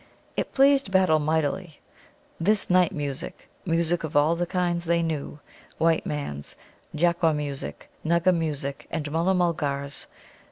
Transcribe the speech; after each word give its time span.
It 0.35 0.55
pleased 0.55 0.89
Battle 0.91 1.19
mightily, 1.19 1.79
this 2.39 2.71
night 2.71 2.91
music 2.91 3.47
music 3.67 4.03
of 4.03 4.17
all 4.17 4.35
the 4.35 4.47
kinds 4.47 4.85
they 4.85 5.03
knew, 5.03 5.39
white 5.77 6.07
man's, 6.07 6.55
Jaqqua 6.95 7.35
music, 7.35 7.87
Nugga 8.03 8.35
music, 8.35 8.87
and 8.89 9.11
Mulla 9.11 9.35
mulgars'. 9.35 10.07